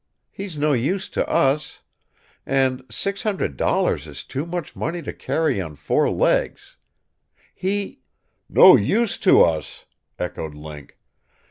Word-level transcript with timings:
He's 0.31 0.57
no 0.57 0.73
use 0.73 1.07
to 1.09 1.27
us. 1.29 1.83
And 2.43 2.81
$600 2.87 4.07
is 4.07 4.23
too 4.23 4.47
much 4.47 4.75
money 4.75 5.03
to 5.03 5.13
carry 5.13 5.61
on 5.61 5.75
four 5.75 6.09
legs. 6.09 6.75
He" 7.53 7.99
"No 8.63 8.75
use 8.75 9.19
to 9.19 9.43
us?" 9.43 9.85
echoed 10.17 10.55
Link. 10.55 10.97